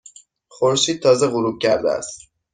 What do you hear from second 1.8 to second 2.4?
است.